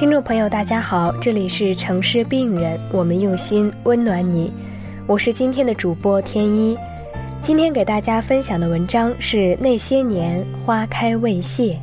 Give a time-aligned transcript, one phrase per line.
[0.00, 4.50] 听众朋友，大家好，这里是城市病人，我们用心温暖你，
[5.06, 6.74] 我是今天的主播天一。
[7.42, 11.74] 今天给大家分享的文章是《那些年花开未谢》。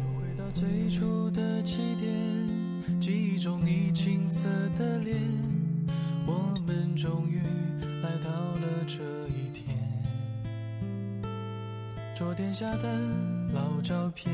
[12.15, 12.99] 桌垫下的
[13.53, 14.33] 老照片，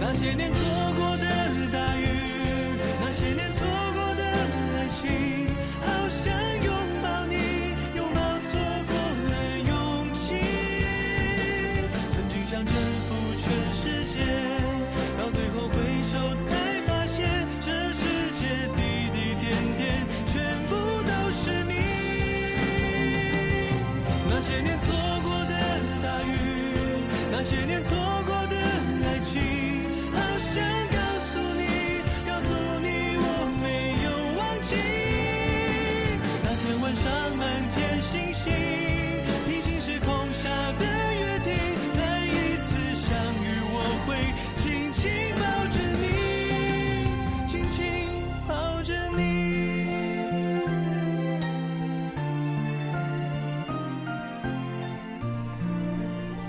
[0.00, 0.60] 那些年错
[0.96, 1.24] 过的
[1.72, 2.06] 大雨，
[3.00, 4.22] 那些年错过的
[4.76, 5.47] 爱情，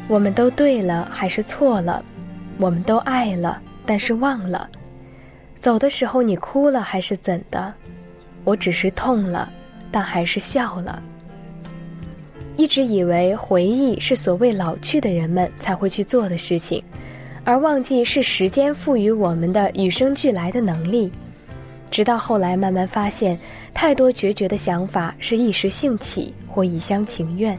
[0.10, 2.04] 我们都对了还是错了？
[2.58, 4.68] 我们都爱了，但是忘了。
[5.60, 7.72] 走的时候你哭了还是怎的？
[8.44, 9.48] 我只是痛了，
[9.92, 11.00] 但还是笑了。
[12.56, 16.84] 一直以为回忆是所谓老去的人们才会去做的事情，
[17.44, 21.12] 而忘记是时间赋予我们的与生俱来的能力。
[21.92, 23.40] 直到后来慢慢发现，
[23.76, 27.56] 太多决绝的想法是一时兴起或一厢情愿。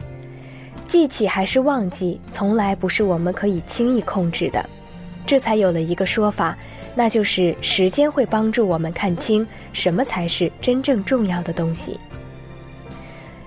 [0.91, 4.69] 记起还是忘记，从来不是我们可以轻易控制的，
[5.25, 6.57] 这才有了一个说法，
[6.93, 11.97] 那就是时间会帮助我们看清什么才是真正重要的东西。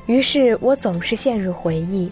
[0.07, 2.11] 于是我总是陷入回忆，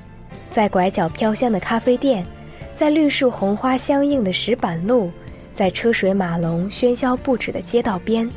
[0.50, 2.26] 在拐角飘香的咖啡店，
[2.74, 5.10] 在绿树红花相映的石板路，
[5.54, 8.30] 在车水马龙喧嚣不止的街道边，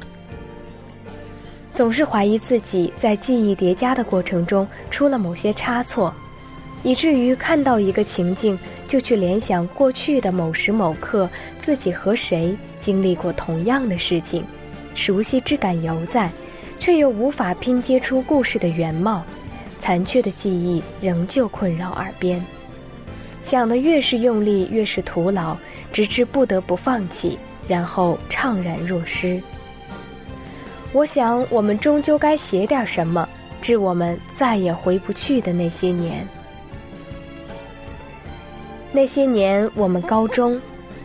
[1.74, 6.14] 总是怀疑自己在记忆叠加的过程中出了某些差错。
[6.86, 8.58] 以至于看到一个情境，
[8.88, 14.46] 就去联想过去的某时某刻，自己和谁经历过同样的事情，
[14.94, 16.30] 熟悉之感犹在，
[16.80, 19.24] 却又无法拼接出故事的原貌，
[19.80, 22.40] 残缺的记忆仍旧困扰耳边。
[23.42, 25.58] 想的越是用力，越是徒劳，
[25.92, 29.42] 直至不得不放弃，然后怅然若失。
[30.94, 33.28] 我想，我们终究该写点什么，
[33.60, 36.28] 致我们再也回不去的那些年。
[38.96, 40.58] 那些年，我们高中，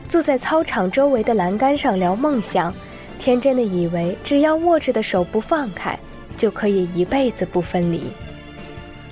[0.08, 2.72] 坐在操场周围的栏杆上聊梦想，
[3.18, 5.98] 天真的以为只要握着的手不放开，
[6.36, 8.04] 就可以一辈子不分离。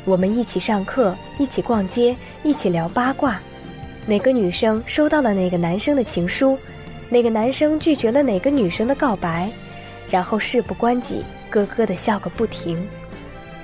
[0.05, 3.41] 我们一起上课，一起逛街，一起聊八卦。
[4.07, 6.57] 哪个女生收到了哪个男生的情书？
[7.09, 9.51] 哪个男生拒绝了哪个女生的告白？
[10.09, 12.87] 然后事不关己，咯咯的笑个不停。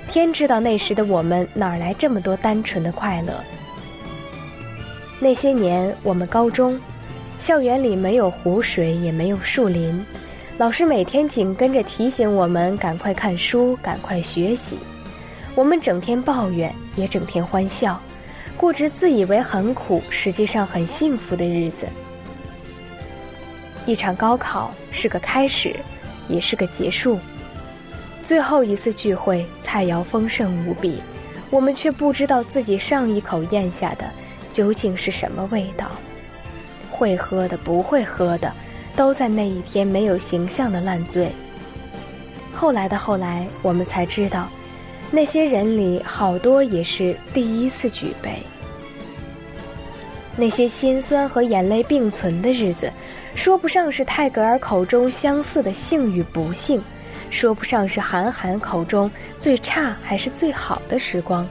[0.09, 3.33] 天知道那时的我们哪来这么多单纯的快乐。
[5.17, 6.79] 那些年，我们高中，
[7.39, 10.05] 校园里没有湖水，也没有树林，
[10.57, 14.77] 老师每天紧跟着提醒我们赶快看书，赶快学习。
[15.55, 17.97] 我们整天抱怨，也整天欢笑，
[18.57, 21.87] 过着自以为很苦，实际上很幸福的日子。
[23.85, 25.73] 一场高考是个开始，
[26.27, 27.17] 也是个结束。
[28.21, 30.99] 最后一次聚会，菜肴丰盛无比，
[31.49, 34.05] 我们却不知道自己上一口咽下的。
[34.55, 35.91] 究竟是什么味道？
[36.89, 38.49] 会喝的，不会喝的，
[38.95, 41.29] 都在那一天没有形象的烂醉。
[42.53, 44.47] 后来的后来，我们才知道，
[45.11, 48.41] 那些人里好多也是第一次举杯。
[50.37, 52.89] 那些心酸和眼泪并存的日子，
[53.35, 56.81] 说不上是泰戈尔口中相似的幸与不幸，
[57.29, 61.45] 说不上是韩寒口中最差还是最好的时光，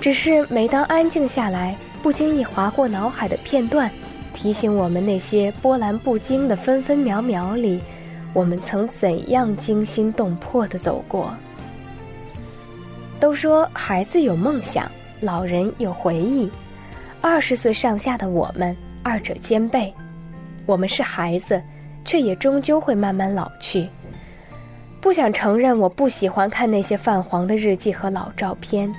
[0.00, 3.88] 只是每当安静下来，不经意划过脑海的片段，
[4.34, 7.80] 提醒我们那些波澜不惊的分分秒秒里，
[8.32, 11.32] 我们曾怎样惊心动魄地走过。
[13.20, 14.90] 都说孩子有梦想，
[15.20, 16.50] 老人有回忆。
[17.20, 19.94] 二十岁上下的我们，二者兼备。
[20.66, 21.62] 我们是孩子，
[22.04, 23.86] 却也终究会慢慢老去。
[25.00, 28.92] 不想承认，我不喜欢看那些泛黄的日记和老照片，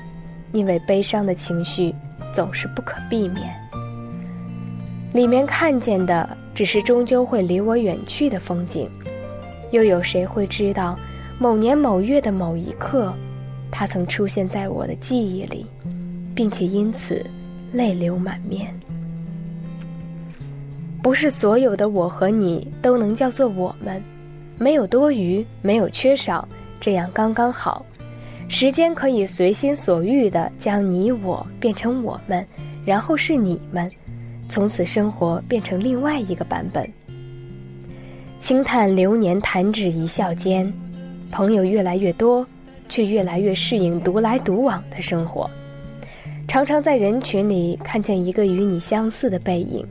[0.53, 1.93] 因为悲伤的情绪
[2.33, 3.55] 总是不可避免。
[5.13, 8.89] 里面看见的，只是终究会离我远去的风景。
[9.71, 10.97] 又有谁会知道，
[11.39, 13.13] 某年某月的某一刻，
[13.71, 15.65] 它曾出现在我的记忆里，
[16.35, 17.25] 并且因此。
[17.73, 18.71] 泪流满面。
[21.01, 23.99] 不是所有的我和你都能叫做我们，
[24.59, 26.47] 没有多余，没有缺少，
[26.79, 27.83] 这样刚刚好。
[28.55, 32.45] 时间可以随心所欲的将你我变成我们，
[32.85, 33.89] 然后是你们，
[34.47, 36.87] 从此生活变成另外一个版本。
[38.39, 40.71] 轻叹流年弹指一笑间，
[41.31, 42.45] 朋友越来越多，
[42.87, 45.49] 却越来越适应独来独往的生活。
[46.47, 49.83] 常常在人群里看见一个与你相似的背影，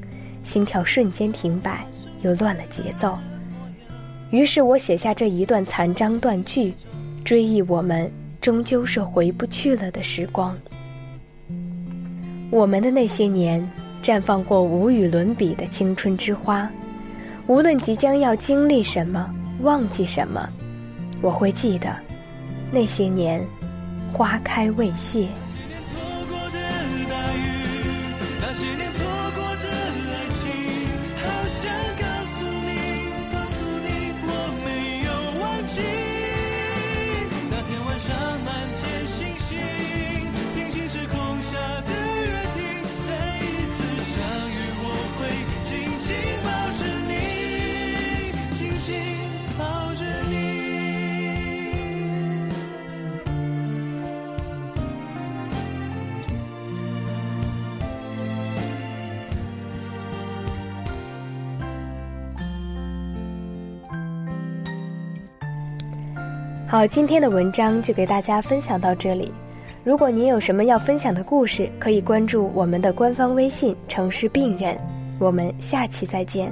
[0.45, 1.85] 心跳瞬间停摆，
[2.23, 3.19] 又乱了节奏。
[4.31, 6.73] 于是我写下这一段残章断句，
[7.25, 8.09] 追忆我们
[8.43, 10.59] 终究是回不去了的时光。
[12.51, 13.67] 我们的那些年，
[14.03, 16.69] 绽放过无与伦比的青春之花。
[17.47, 20.49] 无论即将要经历什么，忘记什么，
[21.21, 21.95] 我会记得，
[22.73, 23.41] 那些年，
[24.13, 25.29] 花开未谢。
[66.73, 69.31] 好，今天的文章就给大家分享到这里。
[69.85, 74.75] 如果您有什么要分享的故事，可以关注我们的官方微信“城市病人”。
[75.21, 76.51] 我们下期再见。